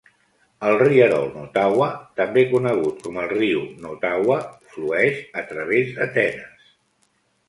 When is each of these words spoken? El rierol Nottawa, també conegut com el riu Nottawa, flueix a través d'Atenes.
El 0.67 0.75
rierol 0.81 1.27
Nottawa, 1.33 1.89
també 2.19 2.45
conegut 2.53 3.03
com 3.07 3.19
el 3.23 3.27
riu 3.33 3.61
Nottawa, 3.83 4.39
flueix 4.73 5.21
a 5.43 5.45
través 5.53 5.93
d'Atenes. 5.99 6.73